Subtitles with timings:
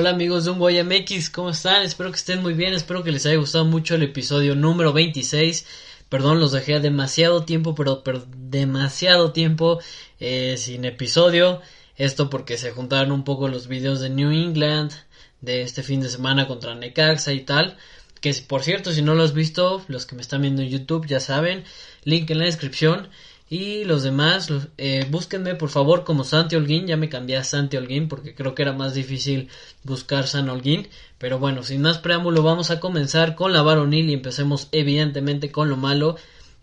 [0.00, 1.82] Hola amigos de Un MX, ¿cómo están?
[1.82, 5.66] Espero que estén muy bien, espero que les haya gustado mucho el episodio número 26.
[6.08, 8.02] Perdón, los dejé demasiado tiempo, pero,
[8.34, 9.78] demasiado tiempo
[10.18, 11.60] eh, sin episodio.
[11.96, 14.90] Esto porque se juntaron un poco los videos de New England,
[15.42, 17.76] de este fin de semana contra Necaxa y tal.
[18.22, 21.06] Que por cierto, si no lo has visto, los que me están viendo en YouTube
[21.06, 21.64] ya saben,
[22.04, 23.10] link en la descripción.
[23.52, 24.48] Y los demás,
[24.78, 26.86] eh, búsquenme por favor como Santi Holguín.
[26.86, 29.48] Ya me cambié a Santi Holguín porque creo que era más difícil
[29.82, 30.88] buscar San Holguín.
[31.18, 35.68] Pero bueno, sin más preámbulo, vamos a comenzar con la varonil y empecemos evidentemente con
[35.68, 36.16] lo malo.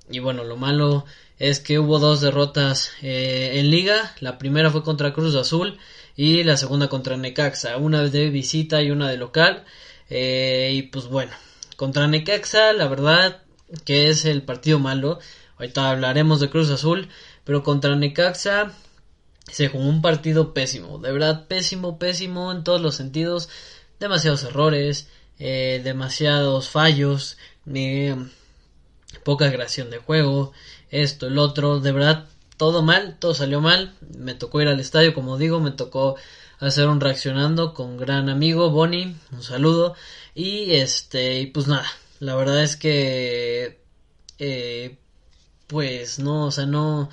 [0.09, 1.03] Y bueno, lo malo
[1.39, 4.15] es que hubo dos derrotas eh, en liga.
[4.21, 5.77] La primera fue contra Cruz Azul
[6.15, 7.75] y la segunda contra Necaxa.
[7.75, 9.65] Una de visita y una de local.
[10.09, 11.33] Eh, y pues bueno,
[11.75, 13.41] contra Necaxa, la verdad
[13.83, 15.19] que es el partido malo
[15.57, 17.09] Ahorita hablaremos de Cruz Azul,
[17.43, 18.73] pero contra Necaxa
[19.51, 23.49] se jugó un partido pésimo, de verdad pésimo, pésimo en todos los sentidos,
[23.99, 25.07] demasiados errores,
[25.39, 27.37] eh, demasiados fallos,
[27.73, 28.15] eh,
[29.23, 30.51] poca creación de juego,
[30.89, 35.13] esto, el otro, de verdad todo mal, todo salió mal, me tocó ir al estadio,
[35.13, 36.17] como digo, me tocó
[36.59, 39.95] hacer un reaccionando con gran amigo Bonnie, un saludo.
[40.33, 41.85] Y este, y pues nada,
[42.19, 43.79] la verdad es que
[44.39, 44.97] eh,
[45.67, 47.09] pues no, o sea, no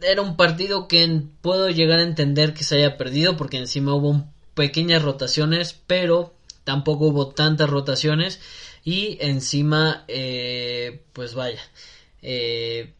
[0.00, 4.24] era un partido que puedo llegar a entender que se haya perdido porque encima hubo
[4.54, 8.40] pequeñas rotaciones, pero tampoco hubo tantas rotaciones
[8.84, 11.60] y encima, eh, pues vaya,
[12.22, 12.94] eh,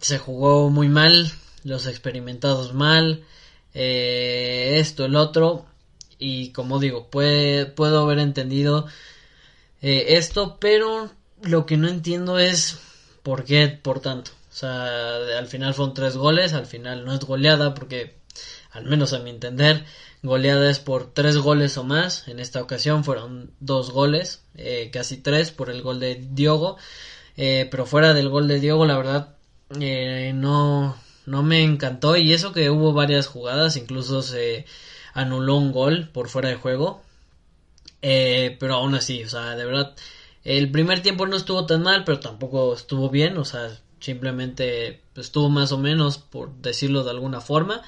[0.00, 1.30] se jugó muy mal,
[1.64, 3.24] los experimentados mal,
[3.74, 5.66] eh, esto, el otro,
[6.18, 8.86] y como digo, puedo haber entendido
[9.80, 11.10] esto, pero
[11.42, 12.78] lo que no entiendo es
[13.22, 14.30] ¿Por qué por tanto?
[14.50, 18.16] O sea, al final fueron tres goles, al final no es goleada porque,
[18.72, 19.84] al menos a mi entender,
[20.22, 22.26] goleada es por tres goles o más.
[22.28, 26.76] En esta ocasión fueron dos goles, eh, casi tres por el gol de Diogo.
[27.36, 29.36] Eh, pero fuera del gol de Diogo, la verdad,
[29.80, 32.16] eh, no, no me encantó.
[32.16, 34.66] Y eso que hubo varias jugadas, incluso se
[35.14, 37.02] anuló un gol por fuera de juego.
[38.00, 39.94] pero aún así, o sea, de verdad
[40.44, 43.70] el primer tiempo no estuvo tan mal, pero tampoco estuvo bien, o sea,
[44.00, 47.82] simplemente estuvo más o menos, por decirlo de alguna forma.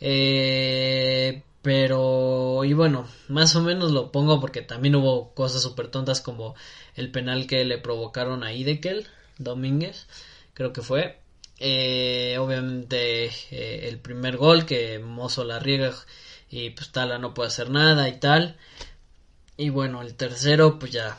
[0.00, 6.20] Eh, pero, y bueno, más o menos lo pongo porque también hubo cosas súper tontas
[6.20, 6.56] como
[6.96, 9.06] el penal que le provocaron a Idekel
[9.38, 10.06] Domínguez,
[10.54, 11.20] creo que fue.
[11.58, 15.94] Eh, obviamente eh, el primer gol que Mozo la riega
[16.50, 18.56] y pues Tala no puede hacer nada y tal.
[19.56, 21.18] Y bueno, el tercero pues ya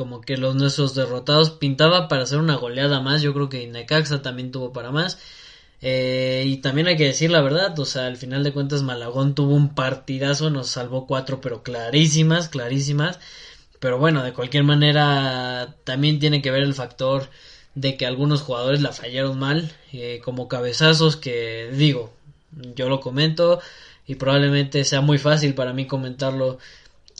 [0.00, 3.20] como que los nuestros derrotados pintaba para hacer una goleada más.
[3.20, 5.18] Yo creo que Necaxa también tuvo para más.
[5.82, 9.34] Eh, y también hay que decir la verdad, o sea, al final de cuentas Malagón
[9.34, 13.20] tuvo un partidazo, nos salvó cuatro, pero clarísimas, clarísimas.
[13.78, 17.28] Pero bueno, de cualquier manera, también tiene que ver el factor
[17.74, 22.10] de que algunos jugadores la fallaron mal, eh, como cabezazos que digo,
[22.74, 23.60] yo lo comento
[24.06, 26.58] y probablemente sea muy fácil para mí comentarlo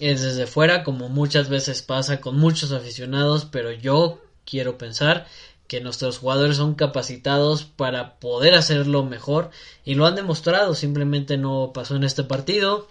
[0.00, 5.26] es desde fuera, como muchas veces pasa con muchos aficionados, pero yo quiero pensar
[5.68, 9.50] que nuestros jugadores son capacitados para poder hacerlo mejor
[9.84, 12.88] y lo han demostrado, simplemente no pasó en este partido.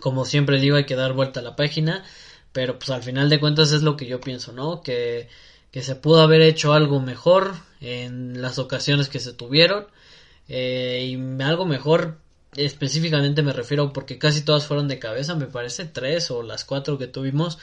[0.00, 2.02] Como siempre digo, hay que dar vuelta a la página,
[2.52, 4.80] pero pues al final de cuentas es lo que yo pienso, ¿no?
[4.80, 5.28] Que,
[5.70, 9.86] que se pudo haber hecho algo mejor en las ocasiones que se tuvieron
[10.48, 12.18] eh, y algo mejor
[12.56, 16.98] específicamente me refiero porque casi todas fueron de cabeza, me parece tres o las cuatro
[16.98, 17.58] que tuvimos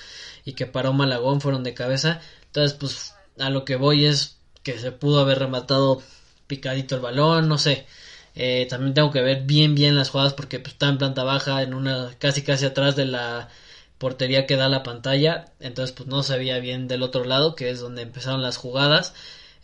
[0.45, 2.21] y que paró Malagón fueron de cabeza.
[2.47, 6.01] Entonces, pues a lo que voy es que se pudo haber rematado
[6.47, 7.85] picadito el balón, no sé.
[8.35, 11.61] Eh, también tengo que ver bien bien las jugadas porque pues, está en planta baja,
[11.63, 13.49] en una casi casi atrás de la
[13.97, 17.69] portería que da la pantalla, entonces pues no se veía bien del otro lado, que
[17.69, 19.13] es donde empezaron las jugadas.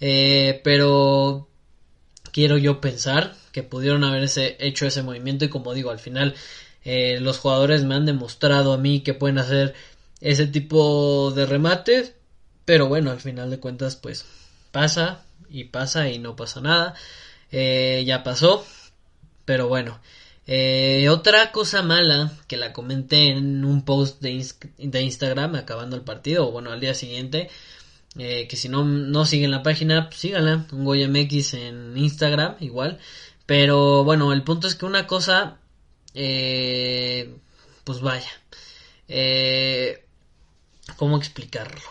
[0.02, 1.48] Eh, pero
[2.36, 6.36] quiero yo pensar que pudieron haber hecho ese movimiento y como digo, al final
[6.84, 9.74] eh, los jugadores me han demostrado a mí que pueden hacer
[10.20, 12.14] ese tipo de remates,
[12.66, 14.26] pero bueno, al final de cuentas pues
[14.74, 16.96] pasa y pasa y no pasa nada,
[17.54, 18.66] eh, ya pasó,
[19.46, 20.02] pero bueno.
[20.46, 24.46] Eh, otra cosa mala que la comenté en un post de,
[24.78, 27.50] de Instagram acabando el partido, o bueno, al día siguiente,
[28.18, 33.00] eh, que si no, no siguen la página, pues síganla, un MX en Instagram, igual.
[33.46, 35.60] Pero bueno, el punto es que una cosa,
[36.14, 37.36] eh,
[37.84, 38.32] pues vaya,
[39.08, 40.04] eh,
[40.98, 41.82] ¿cómo explicarlo?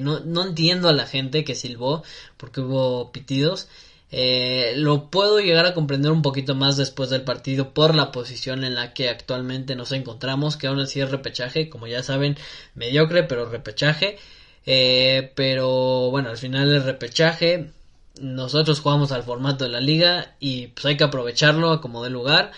[0.00, 2.02] no, no entiendo a la gente que silbó
[2.38, 3.68] porque hubo pitidos.
[4.10, 8.64] Eh, lo puedo llegar a comprender un poquito más después del partido por la posición
[8.64, 12.36] en la que actualmente nos encontramos, que aún así es repechaje, como ya saben,
[12.74, 14.18] mediocre, pero repechaje.
[14.70, 17.72] Eh, pero bueno, al final el repechaje,
[18.20, 22.52] nosotros jugamos al formato de la liga y pues hay que aprovecharlo como de lugar.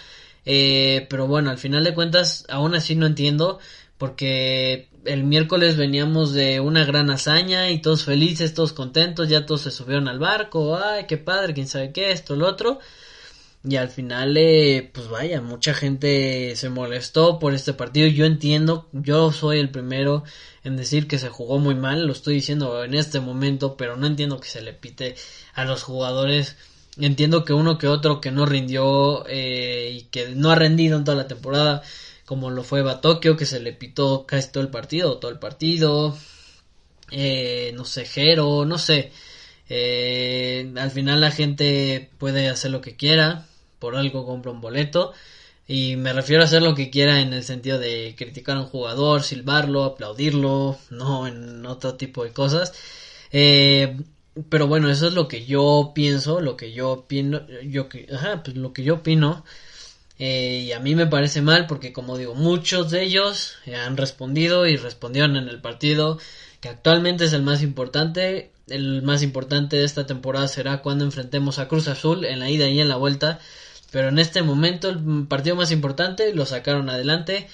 [0.45, 3.61] Eh, pero bueno, al final de cuentas, aún así no entiendo
[3.97, 9.61] porque el miércoles veníamos de una gran hazaña y todos felices, todos contentos, ya todos
[9.61, 12.81] se subieron al barco, ay, qué padre, quién sabe qué, esto, lo otro.
[13.63, 18.09] Y al final, eh, pues vaya, mucha gente se molestó por este partido.
[18.09, 20.25] Yo entiendo, yo soy el primero
[20.65, 24.07] en decir que se jugó muy mal, lo estoy diciendo en este momento, pero no
[24.07, 25.15] entiendo que se le pite
[25.55, 26.57] a los jugadores.
[26.99, 31.05] Entiendo que uno que otro que no rindió eh, y que no ha rendido en
[31.05, 31.83] toda la temporada,
[32.25, 36.17] como lo fue Batokio, que se le pitó casi todo el partido, todo el partido.
[37.11, 39.13] Eh, no sé, Jero, no sé.
[39.69, 43.47] Eh, al final la gente puede hacer lo que quiera,
[43.81, 45.13] por algo compra un boleto.
[45.67, 48.67] Y me refiero a hacer lo que quiera en el sentido de criticar a un
[48.67, 52.73] jugador, silbarlo, aplaudirlo, no en otro tipo de cosas.
[53.33, 53.97] Eh,
[54.49, 58.57] pero bueno, eso es lo que yo pienso, lo que yo opino, yo, ajá, pues
[58.57, 59.45] lo que yo opino.
[60.19, 64.67] Eh, y a mí me parece mal porque como digo, muchos de ellos han respondido
[64.67, 66.19] y respondieron en el partido
[66.61, 68.53] que actualmente es el más importante.
[68.69, 72.69] El más importante de esta temporada será cuando enfrentemos a Cruz Azul en la ida
[72.69, 73.41] y en la vuelta.
[73.91, 77.49] Pero en este momento el partido más importante lo sacaron adelante.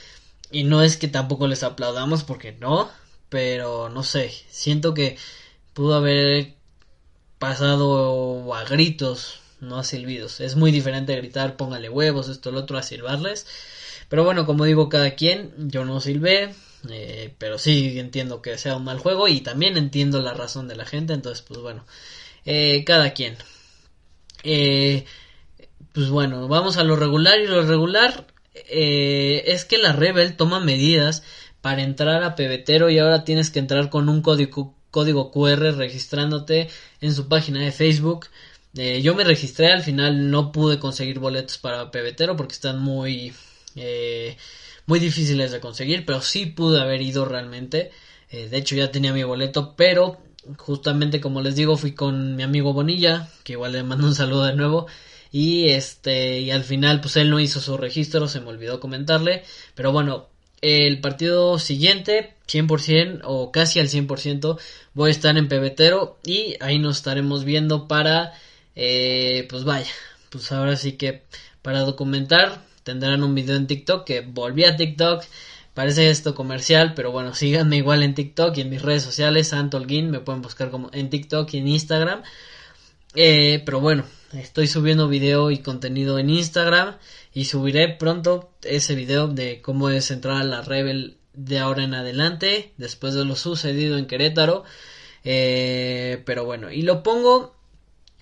[0.50, 2.90] Y no es que tampoco les aplaudamos porque no.
[3.28, 5.16] Pero no sé, siento que
[5.74, 6.54] pudo haber
[7.38, 10.40] pasado a gritos, no a silbidos.
[10.40, 13.46] Es muy diferente gritar póngale huevos, esto, lo otro, a silbarles.
[14.08, 16.54] Pero bueno, como digo, cada quien, yo no silbé,
[16.90, 20.76] eh, pero sí entiendo que sea un mal juego y también entiendo la razón de
[20.76, 21.84] la gente, entonces pues bueno,
[22.44, 23.36] eh, cada quien.
[24.44, 25.04] Eh,
[25.96, 28.26] pues bueno, vamos a lo regular y lo regular
[28.68, 31.24] es que la Rebel toma medidas
[31.62, 36.68] para entrar a Pebetero y ahora tienes que entrar con un código, código QR registrándote
[37.00, 38.28] en su página de Facebook.
[38.76, 43.32] Eh, yo me registré, al final no pude conseguir boletos para Pebetero porque están muy,
[43.74, 44.36] eh,
[44.86, 47.90] muy difíciles de conseguir, pero sí pude haber ido realmente.
[48.30, 50.18] Eh, de hecho ya tenía mi boleto, pero
[50.58, 54.44] justamente como les digo fui con mi amigo Bonilla, que igual le mando un saludo
[54.44, 54.86] de nuevo.
[55.38, 59.44] Y este, y al final pues él no hizo su registro, se me olvidó comentarle.
[59.74, 60.28] Pero bueno,
[60.62, 64.58] el partido siguiente, 100% o casi al 100%,
[64.94, 68.32] voy a estar en Pebetero y ahí nos estaremos viendo para,
[68.76, 69.90] eh, pues vaya,
[70.30, 71.24] pues ahora sí que
[71.60, 75.22] para documentar tendrán un video en TikTok que volví a TikTok.
[75.74, 79.80] Parece esto comercial, pero bueno, síganme igual en TikTok y en mis redes sociales, Santo
[79.80, 82.22] me pueden buscar como en TikTok y en Instagram.
[83.14, 86.96] Eh, pero bueno, estoy subiendo video y contenido en Instagram
[87.32, 91.94] y subiré pronto ese video de cómo es entrar a la Rebel de ahora en
[91.94, 94.64] adelante, después de lo sucedido en Querétaro.
[95.24, 97.54] Eh, pero bueno, y lo pongo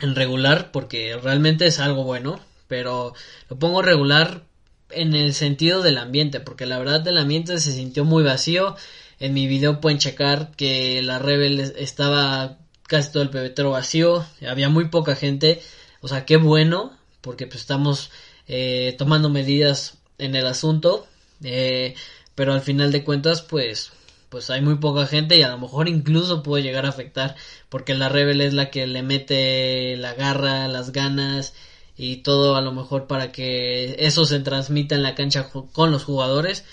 [0.01, 3.15] en regular porque realmente es algo bueno, pero
[3.49, 4.45] lo pongo regular
[4.91, 8.77] en el sentido del ambiente, porque la verdad el ambiente se sintió muy vacío.
[9.21, 14.69] En mi video pueden checar que la Rebel estaba casi todo el pebetero vacío, había
[14.69, 15.63] muy poca gente,
[16.05, 16.93] o sea, qué bueno,
[17.23, 18.11] porque pues estamos
[18.47, 21.07] eh, tomando medidas en el asunto,
[21.43, 21.95] eh,
[22.35, 23.91] pero al final de cuentas pues
[24.29, 27.37] pues hay muy poca gente y a lo mejor incluso puede llegar a afectar
[27.71, 31.55] porque la Rebel es la que le mete la garra, las ganas
[31.97, 36.05] y todo a lo mejor para que eso se transmita en la cancha con los
[36.05, 36.65] jugadores.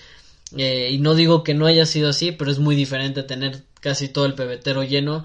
[0.57, 4.09] Eh, y no digo que no haya sido así pero es muy diferente tener casi
[4.09, 5.23] todo el pebetero lleno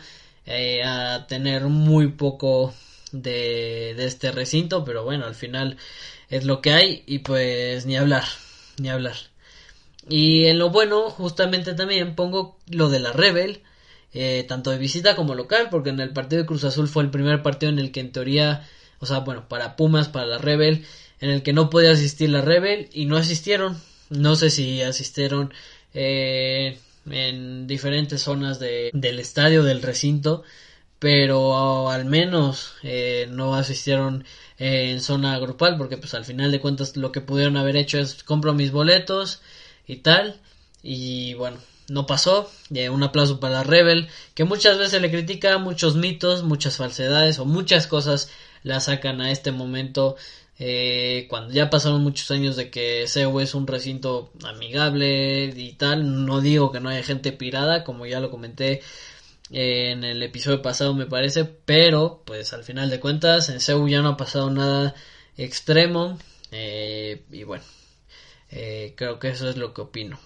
[0.84, 2.72] a tener muy poco
[3.22, 5.76] de, de este recinto pero bueno al final
[6.28, 8.24] es lo que hay y pues ni hablar,
[8.78, 9.16] ni hablar.
[10.08, 13.62] Y en lo bueno, justamente también pongo lo de la Rebel,
[14.12, 17.10] eh, tanto de visita como local, porque en el partido de Cruz Azul fue el
[17.10, 18.68] primer partido en el que en teoría,
[19.00, 20.84] o sea, bueno, para Pumas, para la Rebel,
[21.20, 23.80] en el que no podía asistir la Rebel y no asistieron.
[24.08, 25.52] No sé si asistieron
[25.92, 26.78] eh,
[27.10, 30.44] en diferentes zonas de, del estadio, del recinto,
[30.98, 34.24] pero al menos eh, no asistieron
[34.58, 38.22] en zona grupal porque pues al final de cuentas lo que pudieron haber hecho es
[38.24, 39.42] compro mis boletos
[39.86, 40.40] y tal
[40.82, 42.50] y bueno no pasó.
[42.74, 47.44] Eh, un aplauso para Rebel que muchas veces le critica muchos mitos muchas falsedades o
[47.44, 48.30] muchas cosas
[48.62, 50.16] la sacan a este momento
[50.58, 56.24] eh, cuando ya pasaron muchos años de que CEU es un recinto amigable y tal.
[56.24, 58.82] No digo que no haya gente pirada como ya lo comenté
[59.50, 64.02] en el episodio pasado me parece, pero pues al final de cuentas en Seúl ya
[64.02, 64.94] no ha pasado nada
[65.36, 66.18] extremo
[66.50, 67.64] eh, y bueno,
[68.50, 70.18] eh, creo que eso es lo que opino.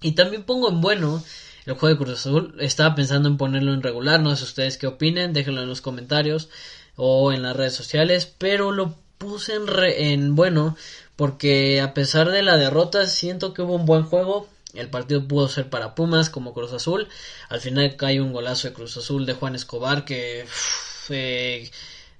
[0.00, 1.22] Y también pongo en bueno
[1.66, 2.56] el juego de Cruz Azul.
[2.60, 6.48] Estaba pensando en ponerlo en regular, no sé ustedes qué opinen, déjenlo en los comentarios
[6.96, 9.64] o en las redes sociales, pero lo puse en,
[9.96, 10.76] en bueno
[11.16, 15.48] porque a pesar de la derrota siento que hubo un buen juego, el partido pudo
[15.48, 17.08] ser para Pumas como Cruz Azul.
[17.48, 20.46] Al final cae un golazo de Cruz Azul de Juan Escobar que...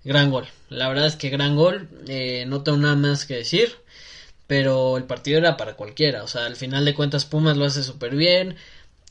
[0.04, 0.46] gran gol.
[0.68, 1.88] La verdad es que gran gol.
[2.08, 3.76] Eh, no tengo nada más que decir.
[4.46, 6.22] Pero el partido era para cualquiera.
[6.22, 8.56] O sea, al final de cuentas Pumas lo hace súper bien.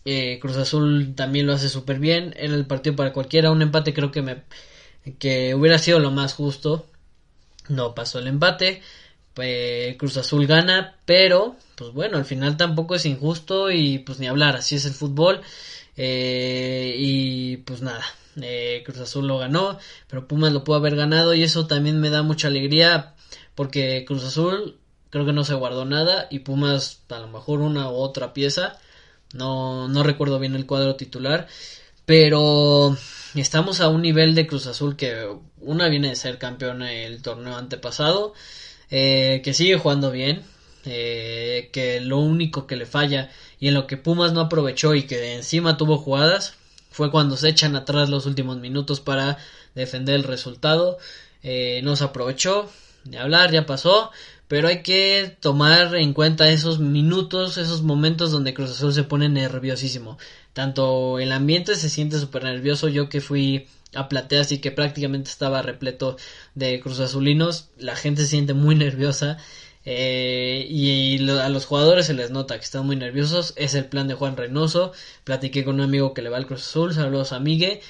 [0.06, 2.34] Eh, Cruz Azul también lo hace súper bien.
[2.38, 3.52] Era el partido para cualquiera.
[3.52, 4.44] Un empate creo que me...
[5.20, 6.88] que hubiera sido lo más justo.
[7.70, 8.82] No pasó el empate.
[9.38, 14.28] Eh, Cruz Azul gana, pero pues bueno, al final tampoco es injusto y pues ni
[14.28, 15.42] hablar, así es el fútbol.
[15.96, 18.04] Eh, y pues nada,
[18.42, 22.10] eh, Cruz Azul lo ganó, pero Pumas lo pudo haber ganado y eso también me
[22.10, 23.14] da mucha alegría
[23.56, 27.90] porque Cruz Azul creo que no se guardó nada y Pumas a lo mejor una
[27.90, 28.80] u otra pieza,
[29.34, 31.48] no, no recuerdo bien el cuadro titular,
[32.06, 32.98] pero
[33.36, 35.28] estamos a un nivel de Cruz Azul que
[35.60, 38.34] una viene de ser campeón el torneo antepasado,
[38.96, 40.44] eh, que sigue jugando bien,
[40.86, 45.08] eh, que lo único que le falla y en lo que Pumas no aprovechó y
[45.08, 46.54] que encima tuvo jugadas
[46.92, 49.40] fue cuando se echan atrás los últimos minutos para
[49.74, 51.00] defender el resultado.
[51.42, 52.70] Eh, no se aprovechó,
[53.04, 54.12] de hablar, ya pasó,
[54.48, 59.28] pero hay que tomar en cuenta esos minutos, esos momentos donde Cruz Azul se pone
[59.28, 60.20] nerviosísimo.
[60.54, 65.30] Tanto el ambiente se siente súper nervioso, yo que fui a plateas y que prácticamente
[65.30, 66.18] estaba repleto
[66.56, 69.38] de Cruz Azulinos, la gente se siente muy nerviosa
[69.86, 73.54] eh, y a los jugadores se les nota que están muy nerviosos.
[73.56, 74.94] Es el plan de Juan Reynoso.
[75.24, 76.94] Platiqué con un amigo que le va al Cruz Azul.
[76.94, 77.82] Saludos a Migue.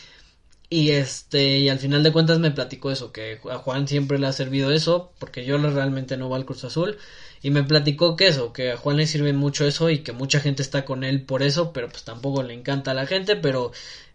[0.69, 4.25] Y este, y al final de cuentas me platicó eso, que a Juan siempre le
[4.25, 6.97] ha servido eso, porque yo realmente no va al Cruz Azul.
[7.43, 10.39] Y me platicó que eso, que a Juan le sirve mucho eso y que mucha
[10.39, 13.71] gente está con él por eso, pero pues tampoco le encanta a la gente, pero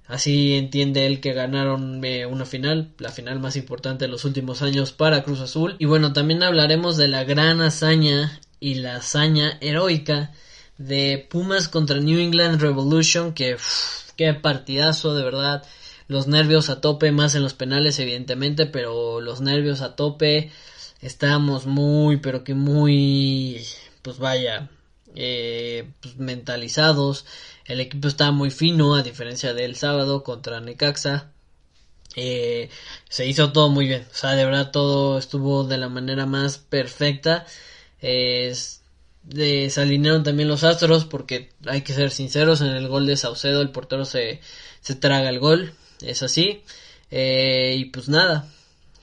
[0.09, 4.62] Así entiende él que ganaron eh, una final, la final más importante de los últimos
[4.62, 5.77] años para Cruz Azul.
[5.79, 10.33] Y bueno, también hablaremos de la gran hazaña y la hazaña heroica
[10.79, 13.59] de Pumas contra New England Revolution, que
[14.17, 15.62] qué partidazo de verdad.
[16.07, 20.50] Los nervios a tope, más en los penales evidentemente, pero los nervios a tope.
[21.03, 23.62] Estábamos muy, pero que muy,
[24.00, 24.71] pues vaya,
[25.15, 27.27] eh, pues mentalizados.
[27.65, 31.33] El equipo estaba muy fino, a diferencia del sábado contra Necaxa.
[32.17, 32.71] Eh,
[33.09, 34.07] se hizo todo muy bien.
[34.11, 37.47] O sea, de verdad todo estuvo de la manera más perfecta.
[38.00, 38.71] se
[39.77, 43.71] alinearon también los astros porque hay que ser sinceros, en el gol de Saucedo el
[43.71, 44.41] portero se,
[44.81, 45.75] se traga el gol.
[46.03, 46.62] Es así.
[47.11, 48.49] Eh, y pues nada,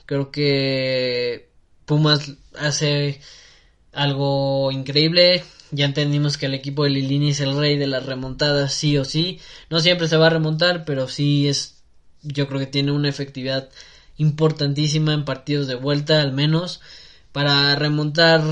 [0.06, 1.48] creo que
[1.84, 3.20] Pumas hace
[3.92, 5.44] algo increíble.
[5.72, 9.04] Ya entendimos que el equipo de Lilini es el rey de las remontadas, sí o
[9.04, 9.40] sí.
[9.70, 11.82] No siempre se va a remontar, pero sí es.
[12.22, 13.68] Yo creo que tiene una efectividad
[14.16, 16.80] importantísima en partidos de vuelta, al menos,
[17.32, 18.42] para remontar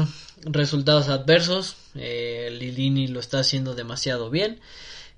[0.44, 1.76] resultados adversos.
[1.94, 4.60] Eh, Lilini lo está haciendo demasiado bien.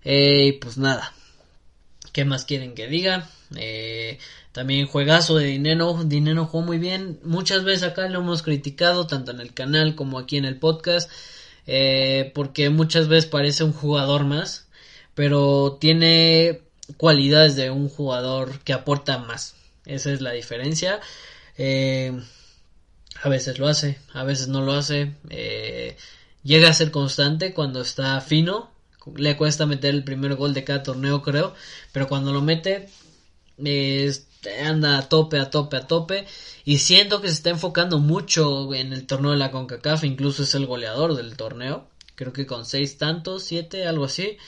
[0.04, 1.12] Eh, y pues nada.
[2.12, 3.28] ¿Qué más quieren que diga?
[3.56, 4.18] Eh,
[4.52, 6.02] también juegazo de Dinero.
[6.04, 7.18] Dinero jugó muy bien.
[7.24, 11.10] Muchas veces acá lo hemos criticado, tanto en el canal como aquí en el podcast.
[11.66, 14.68] Eh, porque muchas veces parece un jugador más,
[15.14, 16.62] pero tiene
[16.96, 19.54] cualidades de un jugador que aporta más.
[19.84, 21.00] Esa es la diferencia.
[21.58, 22.12] Eh,
[23.22, 25.14] a veces lo hace, a veces no lo hace.
[25.30, 25.96] Eh,
[26.42, 28.70] llega a ser constante cuando está fino.
[29.14, 31.54] Le cuesta meter el primer gol de cada torneo, creo.
[31.92, 32.88] Pero cuando lo mete,
[34.62, 36.26] anda a tope, a tope, a tope.
[36.64, 40.54] Y siento que se está enfocando mucho en el torneo de la CONCACAF, incluso es
[40.54, 41.88] el goleador del torneo.
[42.14, 44.38] Creo que con seis tantos, siete, algo así.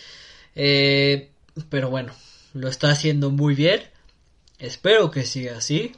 [0.54, 1.30] Eh,
[1.68, 2.12] pero bueno,
[2.54, 3.82] lo está haciendo muy bien.
[4.58, 5.92] Espero que siga así,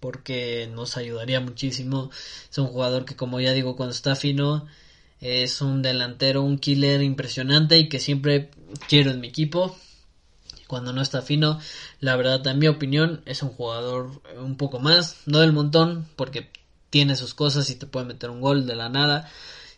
[0.00, 2.10] porque nos ayudaría muchísimo.
[2.50, 4.66] Es un jugador que, como ya digo, cuando está fino,
[5.20, 8.50] es un delantero, un killer impresionante y que siempre
[8.88, 9.76] quiero en mi equipo
[10.72, 11.60] cuando no está fino.
[12.00, 16.48] La verdad, en mi opinión, es un jugador un poco más, no del montón, porque
[16.88, 19.30] tiene sus cosas y te puede meter un gol de la nada.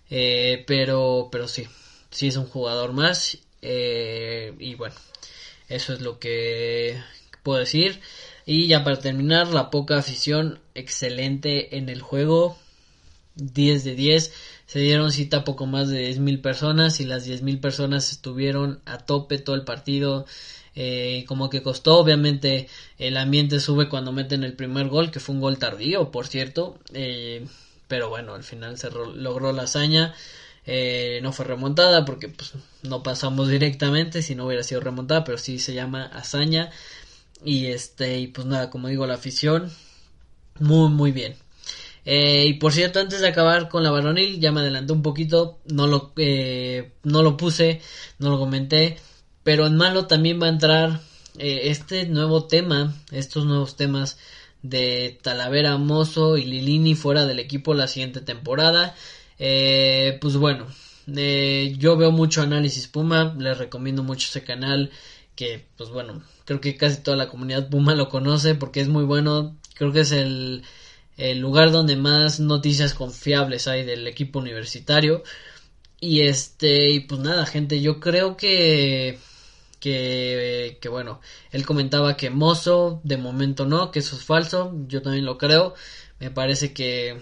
[0.08, 1.66] Eh, pero, pero sí,
[2.10, 3.38] sí es un jugador más.
[3.60, 4.94] Eh, y bueno,
[5.68, 7.02] eso es lo que
[7.42, 8.00] puedo decir.
[8.46, 12.56] Y ya para terminar, la poca afición, excelente en el juego.
[13.34, 14.32] 10 de 10.
[14.66, 18.98] Se dieron cita a poco más de mil personas y las mil personas estuvieron a
[18.98, 20.24] tope todo el partido.
[20.74, 25.34] Eh, como que costó, obviamente el ambiente sube cuando meten el primer gol, que fue
[25.34, 27.46] un gol tardío, por cierto, eh,
[27.88, 30.14] pero bueno, al final se logró la hazaña,
[30.66, 35.38] eh, no fue remontada porque pues, no pasamos directamente, si no hubiera sido remontada, pero
[35.38, 36.70] sí se llama hazaña,
[37.44, 39.70] y este, y pues nada, como digo, la afición,
[40.60, 41.36] muy, muy bien.
[42.04, 45.60] Eh, y por cierto, antes de acabar con la varonil, ya me adelanté un poquito,
[45.66, 47.80] no lo, eh, no lo puse,
[48.18, 48.98] no lo comenté,
[49.44, 51.00] pero en malo también va a entrar
[51.38, 54.18] eh, este nuevo tema, estos nuevos temas
[54.62, 58.94] de Talavera, Mozo y Lilini fuera del equipo la siguiente temporada.
[59.38, 60.66] pues bueno,
[61.06, 64.90] yo veo mucho análisis Puma, les recomiendo mucho ese canal
[65.36, 69.04] que pues bueno, creo que casi toda la comunidad Puma lo conoce porque es muy
[69.04, 70.64] bueno, creo que es el
[71.16, 75.22] el lugar donde más noticias confiables hay del equipo universitario.
[76.00, 79.18] Y este, y pues nada, gente, yo creo que,
[79.84, 85.02] que, que bueno, él comentaba que Mozo, de momento no, que eso es falso, yo
[85.02, 85.74] también lo creo.
[86.20, 87.20] Me parece que,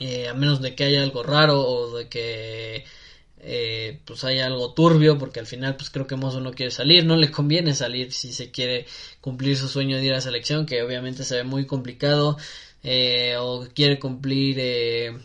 [0.00, 2.84] eh, a menos de que haya algo raro o de que
[3.38, 7.06] eh, pues haya algo turbio porque al final pues creo que Mozo no quiere salir
[7.06, 8.86] no le conviene salir si se quiere
[9.20, 12.36] cumplir su sueño de ir a la selección que obviamente se ve muy complicado
[12.82, 15.18] eh, o quiere cumplir, eh,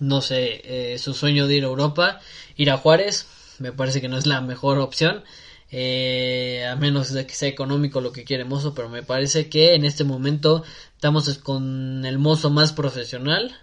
[0.00, 2.20] no sé, su sueño de ir a Europa,
[2.56, 3.26] ir a Juárez,
[3.62, 5.24] me parece que no es la mejor opción.
[5.72, 9.84] a menos de que sea económico lo que quiere Mozo, pero me parece que en
[9.84, 10.64] este momento
[10.94, 13.56] estamos con el Mozo más profesional,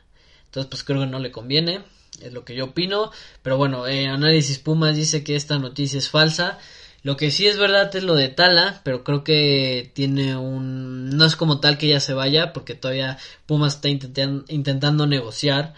[0.45, 1.83] entonces pues creo que no le conviene,
[2.21, 3.11] es lo que yo opino,
[3.43, 6.57] pero bueno, Análisis Pumas dice que esta noticia es falsa,
[7.01, 11.09] lo que sí es verdad es lo de Tala, pero creo que tiene un...
[11.11, 15.73] No es como tal que ya se vaya, porque todavía Pumas está intentando negociar.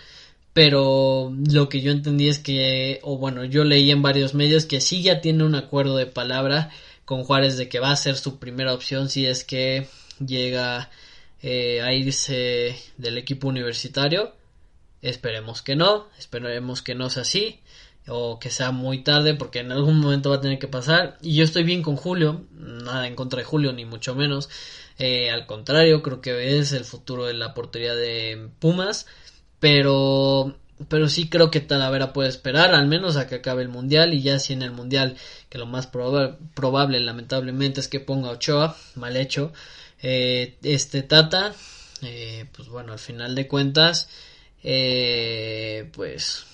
[0.54, 4.82] Pero lo que yo entendí es que, o bueno, yo leí en varios medios que
[4.82, 6.70] sí ya tiene un acuerdo de palabra
[7.06, 9.88] con Juárez de que va a ser su primera opción si es que
[10.26, 10.90] llega
[11.42, 14.36] eh, a irse del equipo universitario.
[15.02, 17.62] Esperemos que no, esperemos que no sea así
[18.08, 21.18] o que sea muy tarde porque en algún momento va a tener que pasar.
[21.22, 24.50] Y yo estoy bien con Julio nada en contra de Julio ni mucho menos.
[25.00, 29.08] Eh, al contrario creo que es el futuro de la portería de Pumas
[29.62, 30.58] pero
[30.90, 34.22] pero sí creo que Talavera puede esperar al menos a que acabe el mundial y
[34.24, 35.16] ya si en el mundial
[35.48, 39.54] que lo más probable lamentablemente es que ponga Ochoa mal hecho
[40.02, 41.54] eh, este Tata
[42.02, 44.10] eh, pues bueno al final de cuentas
[45.94, 46.46] pues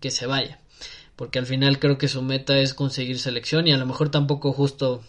[0.00, 0.58] que se vaya.
[1.16, 4.52] Porque al final creo que su meta es conseguir selección y a lo mejor tampoco
[4.52, 5.02] justo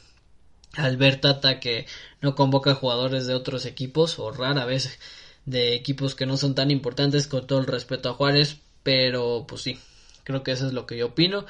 [0.73, 1.87] al ver Tata que
[2.21, 4.99] no convoca jugadores de otros equipos o rara vez
[5.45, 9.61] de equipos que no son tan importantes con todo el respeto a Juárez, pero pues
[9.61, 9.79] sí,
[10.23, 11.45] creo que eso es lo que yo opino.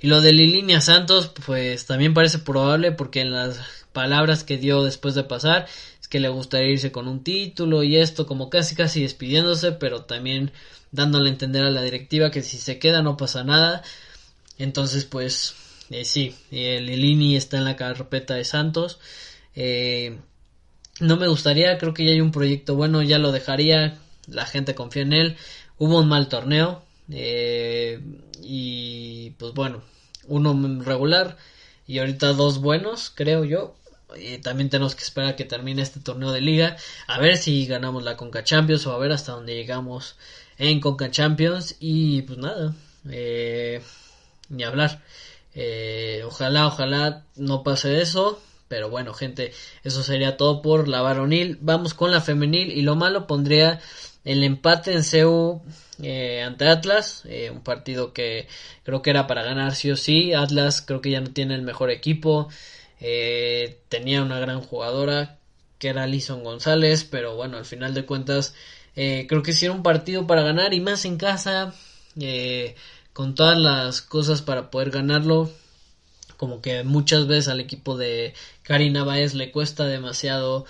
[0.00, 3.60] Y lo de Lilinia Santos, pues también parece probable porque en las
[3.92, 5.66] palabras que dio después de pasar
[6.00, 10.02] es que le gustaría irse con un título y esto como casi casi despidiéndose, pero
[10.04, 10.52] también
[10.92, 13.82] dándole a entender a la directiva que si se queda no pasa nada.
[14.58, 15.54] Entonces, pues
[15.90, 18.98] eh, sí, el Lilini está en la carpeta de Santos.
[19.54, 20.18] Eh,
[21.00, 24.74] no me gustaría, creo que ya hay un proyecto bueno, ya lo dejaría, la gente
[24.74, 25.36] confía en él.
[25.78, 28.00] Hubo un mal torneo eh,
[28.42, 29.82] y pues bueno,
[30.26, 31.36] uno regular
[31.86, 33.74] y ahorita dos buenos, creo yo.
[34.16, 37.66] Y también tenemos que esperar a que termine este torneo de liga, a ver si
[37.66, 40.16] ganamos la Conca Champions o a ver hasta dónde llegamos
[40.56, 42.74] en Conca Champions y pues nada,
[43.10, 43.82] eh,
[44.48, 45.02] ni hablar.
[45.54, 48.40] Eh, ojalá, ojalá no pase eso.
[48.68, 49.52] Pero bueno, gente,
[49.82, 51.58] eso sería todo por la varonil.
[51.60, 53.80] Vamos con la femenil y lo malo pondría
[54.24, 55.62] el empate en CEU
[56.02, 58.46] eh, ante Atlas, un partido que
[58.84, 60.34] creo que era para ganar sí o sí.
[60.34, 62.48] Atlas creo que ya no tiene el mejor equipo,
[63.88, 65.38] tenía una gran jugadora
[65.78, 68.54] que era Alison González, pero bueno, al final de cuentas
[68.96, 71.72] eh, creo que era un partido para ganar y más en casa,
[72.20, 72.74] eh,
[73.12, 75.50] con todas las cosas para poder ganarlo.
[76.38, 80.64] Como que muchas veces al equipo de Karina Báez le cuesta demasiado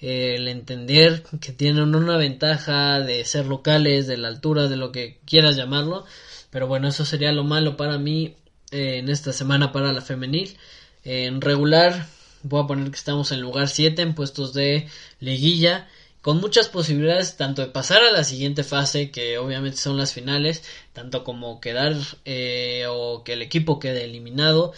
[0.00, 4.92] eh, el entender que tienen una ventaja de ser locales, de la altura, de lo
[4.92, 6.04] que quieras llamarlo.
[6.50, 8.36] Pero bueno, eso sería lo malo para mí
[8.70, 10.58] en esta semana para la femenil.
[11.04, 12.06] en regular,
[12.42, 14.88] voy a poner que estamos en lugar 7 en puestos de
[15.20, 15.88] liguilla
[16.22, 20.62] con muchas posibilidades tanto de pasar a la siguiente fase, que obviamente son las finales,
[20.92, 24.72] tanto como quedar eh, o que el equipo quede eliminado,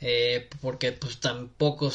[0.00, 1.92] eh, porque pues tampoco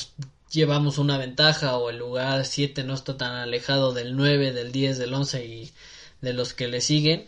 [0.51, 4.97] llevamos una ventaja o el lugar 7 no está tan alejado del 9, del 10,
[4.97, 5.71] del 11 y
[6.21, 7.25] de los que le siguen.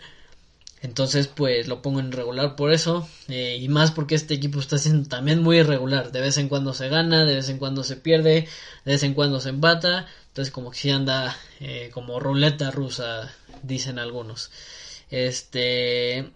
[0.83, 3.07] Entonces, pues lo pongo en regular por eso.
[3.29, 6.11] Eh, y más porque este equipo está siendo también muy irregular.
[6.11, 8.49] De vez en cuando se gana, de vez en cuando se pierde,
[8.83, 10.07] de vez en cuando se empata.
[10.27, 13.33] Entonces, como que si anda eh, como ruleta rusa,
[13.63, 14.51] dicen algunos.
[15.09, 16.31] Este.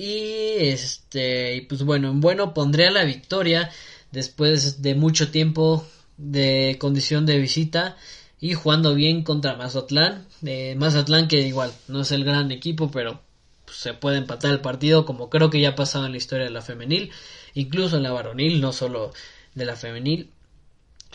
[0.00, 1.66] Y este.
[1.68, 3.70] Pues bueno, en bueno pondré la victoria.
[4.12, 5.86] Después de mucho tiempo
[6.16, 7.96] de condición de visita
[8.40, 10.26] y jugando bien contra Mazatlán.
[10.46, 13.20] Eh, Mazatlán que igual no es el gran equipo, pero
[13.66, 16.46] pues, se puede empatar el partido como creo que ya ha pasado en la historia
[16.46, 17.10] de la femenil,
[17.52, 19.12] incluso en la varonil, no solo
[19.54, 20.30] de la femenil.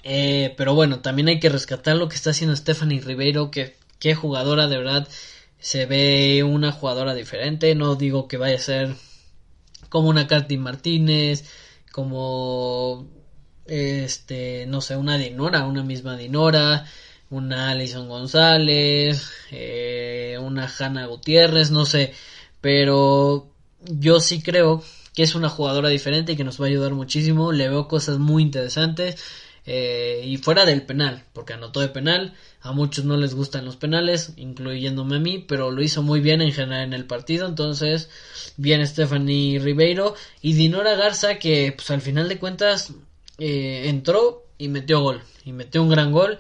[0.03, 4.13] Eh, pero bueno, también hay que rescatar lo que está haciendo Stephanie Ribeiro, que qué
[4.13, 5.07] jugadora de verdad
[5.65, 8.95] se ve una jugadora diferente, no digo que vaya a ser
[9.89, 11.43] como una Katy Martínez,
[11.91, 13.07] como
[13.65, 16.85] este, no sé, una Dinora, una misma Dinora,
[17.31, 22.13] una Alison González, eh, una Hanna Gutiérrez, no sé,
[22.61, 23.49] pero
[23.81, 24.83] yo sí creo
[25.15, 28.19] que es una jugadora diferente y que nos va a ayudar muchísimo, le veo cosas
[28.19, 29.15] muy interesantes.
[29.67, 33.77] Eh, y fuera del penal, porque anotó de penal, a muchos no les gustan los
[33.77, 38.09] penales, incluyéndome a mí, pero lo hizo muy bien en general en el partido, entonces
[38.57, 42.93] bien Stephanie Ribeiro y Dinora Garza que pues al final de cuentas
[43.39, 46.39] eh, entró y metió gol, y metió un gran gol,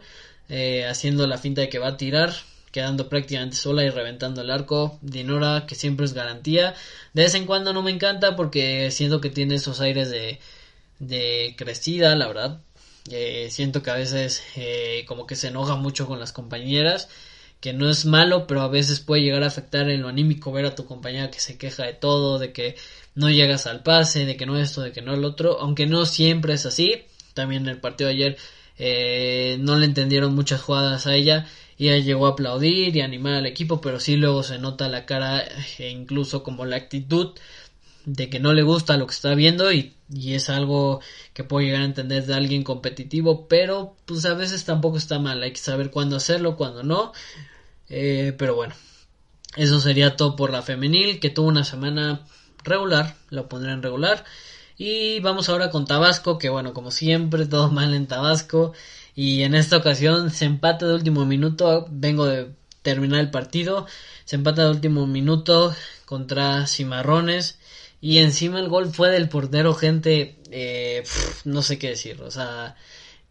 [0.49, 2.31] eh, haciendo la finta de que va a tirar,
[2.71, 4.99] quedando prácticamente sola y reventando el arco.
[5.01, 6.75] Dinora, que siempre es garantía.
[7.13, 10.39] De vez en cuando no me encanta porque siento que tiene esos aires de,
[10.99, 12.59] de crecida, la verdad.
[13.11, 17.07] Eh, siento que a veces eh, como que se enoja mucho con las compañeras
[17.61, 20.65] que no es malo, pero a veces puede llegar a afectar en lo anímico ver
[20.65, 22.75] a tu compañera que se queja de todo, de que
[23.15, 26.05] no llegas al pase, de que no esto, de que no el otro, aunque no
[26.05, 27.03] siempre es así.
[27.33, 28.37] También en el partido de ayer
[28.77, 33.33] eh, no le entendieron muchas jugadas a ella y ella llegó a aplaudir y animar
[33.35, 35.43] al equipo, pero sí luego se nota la cara
[35.79, 37.31] e incluso como la actitud
[38.05, 41.01] de que no le gusta lo que está viendo y, y, es algo
[41.33, 45.41] que puedo llegar a entender de alguien competitivo, pero pues a veces tampoco está mal,
[45.41, 47.13] hay que saber cuándo hacerlo, cuándo no,
[47.89, 48.75] eh, pero bueno,
[49.55, 52.25] eso sería todo por la femenil, que tuvo una semana
[52.63, 54.25] regular, lo pondré en regular.
[54.77, 58.73] Y vamos ahora con Tabasco, que bueno, como siempre, todo mal en Tabasco.
[59.15, 63.87] Y en esta ocasión se empata de último minuto, vengo de terminar el partido,
[64.25, 65.73] se empata de último minuto
[66.05, 67.57] contra Cimarrones.
[68.05, 71.03] Y encima el gol fue del portero, gente, eh,
[71.43, 72.75] no sé qué decir, o sea,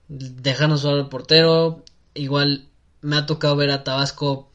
[0.09, 2.67] dejarnos solo al portero, igual
[3.01, 4.51] me ha tocado ver a Tabasco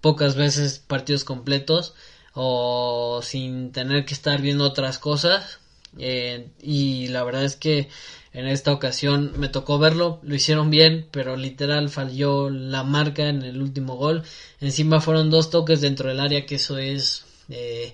[0.00, 1.92] pocas veces partidos completos
[2.32, 5.58] o sin tener que estar viendo otras cosas
[5.98, 7.90] eh, y la verdad es que
[8.32, 13.42] en esta ocasión me tocó verlo, lo hicieron bien, pero literal falló la marca en
[13.42, 14.22] el último gol.
[14.62, 17.26] Encima fueron dos toques dentro del área, que eso es...
[17.50, 17.92] Eh,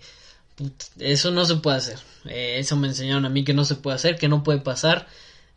[0.99, 1.99] eso no se puede hacer.
[2.27, 5.07] Eh, eso me enseñaron a mí que no se puede hacer, que no puede pasar.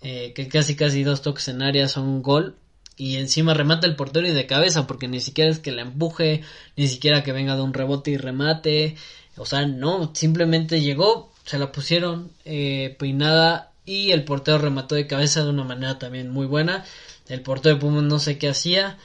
[0.02, 2.56] que casi casi dos toques en área son un gol
[2.98, 6.42] y encima remata el portero y de cabeza porque ni siquiera es que la empuje,
[6.76, 8.96] ni siquiera que venga de un rebote y remate,
[9.38, 15.06] o sea, no, simplemente llegó, se la pusieron eh, peinada y el portero remató de
[15.06, 16.84] cabeza de una manera también muy buena.
[17.30, 18.98] El portero de Pumas no sé qué hacía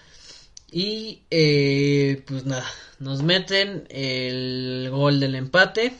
[0.73, 2.67] y eh, pues nada,
[2.99, 5.95] nos meten el gol del empate.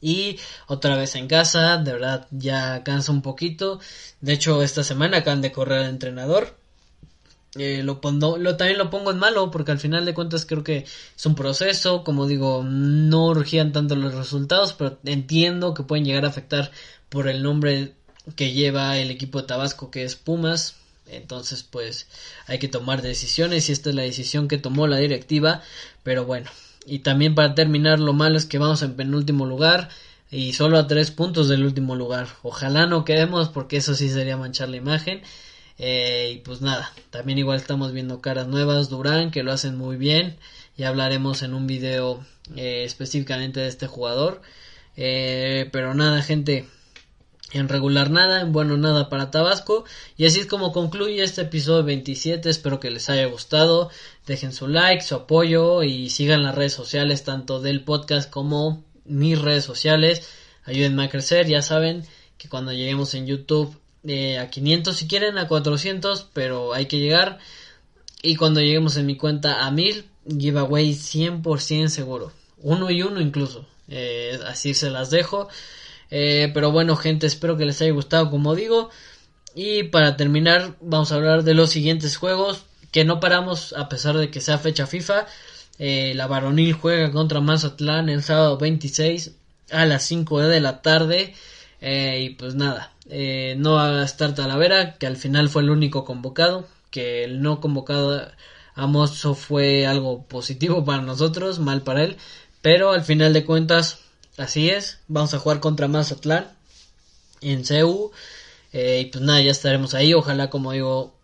[0.00, 3.80] Y otra vez en casa, de verdad ya cansa un poquito.
[4.20, 6.56] De hecho, esta semana acaban de correr al entrenador
[7.58, 8.00] eh, lo,
[8.38, 10.84] lo también lo pongo en malo porque al final de cuentas creo que
[11.16, 16.24] es un proceso, como digo, no urgían tanto los resultados, pero entiendo que pueden llegar
[16.24, 16.70] a afectar
[17.08, 17.94] por el nombre
[18.34, 20.76] que lleva el equipo de Tabasco que es Pumas,
[21.08, 22.08] entonces pues
[22.46, 25.62] hay que tomar decisiones y esta es la decisión que tomó la directiva,
[26.02, 26.50] pero bueno,
[26.86, 29.88] y también para terminar lo malo es que vamos en penúltimo lugar
[30.30, 34.36] y solo a tres puntos del último lugar, ojalá no quedemos porque eso sí sería
[34.36, 35.22] manchar la imagen
[35.78, 39.96] eh, y pues nada, también igual estamos viendo caras nuevas, Durán, que lo hacen muy
[39.96, 40.36] bien.
[40.76, 42.24] Ya hablaremos en un video
[42.56, 44.42] eh, específicamente de este jugador.
[44.96, 46.66] Eh, pero nada, gente,
[47.52, 49.84] en regular nada, en bueno nada para Tabasco.
[50.16, 52.50] Y así es como concluye este episodio 27.
[52.50, 53.90] Espero que les haya gustado.
[54.26, 59.40] Dejen su like, su apoyo y sigan las redes sociales, tanto del podcast como mis
[59.40, 60.28] redes sociales.
[60.64, 62.04] Ayúdenme a crecer, ya saben
[62.38, 66.98] que cuando lleguemos en YouTube eh, a 500 si quieren, a 400, pero hay que
[66.98, 67.38] llegar.
[68.22, 70.04] Y cuando lleguemos en mi cuenta a 1000,
[70.38, 72.32] giveaway 100% seguro.
[72.58, 73.66] Uno y uno incluso.
[73.88, 75.48] Eh, así se las dejo.
[76.10, 78.90] Eh, pero bueno, gente, espero que les haya gustado, como digo.
[79.54, 84.16] Y para terminar, vamos a hablar de los siguientes juegos que no paramos a pesar
[84.16, 85.26] de que sea fecha FIFA.
[85.78, 89.32] Eh, la varonil juega contra Mazatlán el sábado 26
[89.70, 91.34] a las 5 de la tarde.
[91.80, 92.92] Eh, y pues nada,
[93.56, 96.66] no va a estar Talavera, que al final fue el único convocado.
[96.90, 98.30] Que el no convocado
[98.74, 102.16] a Mozo fue algo positivo para nosotros, mal para él.
[102.62, 104.00] Pero al final de cuentas,
[104.36, 105.00] así es.
[105.08, 106.48] Vamos a jugar contra Mazatlán
[107.40, 108.12] en CEU.
[108.72, 110.14] y pues nada, ya estaremos ahí.
[110.14, 111.16] Ojalá, como digo,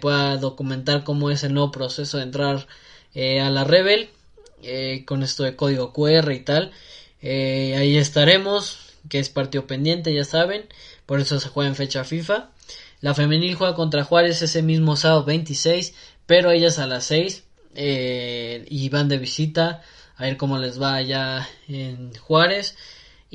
[0.00, 2.66] pueda documentar cómo es el nuevo proceso de entrar
[3.14, 4.08] eh, a la Rebel
[4.62, 6.72] eh, con esto de código QR y tal.
[7.22, 10.66] Eh, ahí estaremos, que es partido pendiente, ya saben.
[11.06, 12.50] Por eso se juega en fecha FIFA.
[13.00, 15.94] La femenil juega contra Juárez ese mismo sábado 26,
[16.26, 17.44] pero ellas a las 6
[17.76, 19.82] y van de visita
[20.16, 22.76] a ver cómo les va allá en Juárez.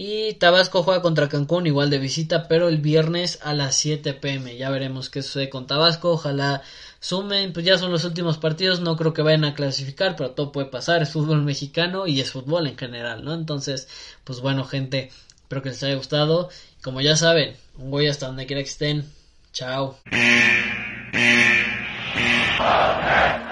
[0.02, 4.56] Y Tabasco juega contra Cancún igual de visita, pero el viernes a las 7 pm.
[4.56, 6.12] Ya veremos qué sucede con Tabasco.
[6.12, 6.62] Ojalá
[7.02, 8.80] sumen, pues ya son los últimos partidos.
[8.80, 11.02] No creo que vayan a clasificar, pero todo puede pasar.
[11.02, 13.34] Es fútbol mexicano y es fútbol en general, ¿no?
[13.34, 13.90] Entonces,
[14.24, 16.48] pues bueno, gente, espero que les haya gustado.
[16.82, 19.06] Como ya saben, un voy hasta donde quiera que estén.
[19.52, 20.00] Chao.